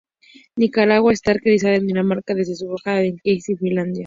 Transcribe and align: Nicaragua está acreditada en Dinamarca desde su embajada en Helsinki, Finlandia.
Nicaragua 0.55 1.13
está 1.13 1.31
acreditada 1.33 1.75
en 1.75 1.85
Dinamarca 1.85 2.33
desde 2.33 2.55
su 2.55 2.65
embajada 2.65 3.03
en 3.03 3.19
Helsinki, 3.23 3.59
Finlandia. 3.65 3.99